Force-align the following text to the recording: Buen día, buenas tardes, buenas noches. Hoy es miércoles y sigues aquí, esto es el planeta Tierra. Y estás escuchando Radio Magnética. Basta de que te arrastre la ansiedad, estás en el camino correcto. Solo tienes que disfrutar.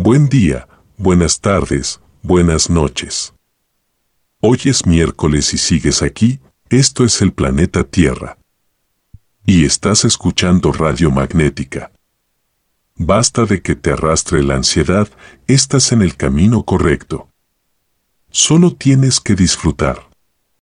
Buen 0.00 0.28
día, 0.28 0.68
buenas 0.96 1.40
tardes, 1.40 2.00
buenas 2.22 2.70
noches. 2.70 3.34
Hoy 4.40 4.60
es 4.66 4.86
miércoles 4.86 5.52
y 5.54 5.58
sigues 5.58 6.02
aquí, 6.02 6.38
esto 6.70 7.04
es 7.04 7.20
el 7.20 7.32
planeta 7.32 7.82
Tierra. 7.82 8.38
Y 9.44 9.64
estás 9.64 10.04
escuchando 10.04 10.70
Radio 10.70 11.10
Magnética. 11.10 11.90
Basta 12.94 13.44
de 13.44 13.60
que 13.60 13.74
te 13.74 13.90
arrastre 13.90 14.44
la 14.44 14.54
ansiedad, 14.54 15.08
estás 15.48 15.90
en 15.90 16.02
el 16.02 16.14
camino 16.14 16.62
correcto. 16.62 17.28
Solo 18.30 18.76
tienes 18.76 19.18
que 19.18 19.34
disfrutar. 19.34 20.07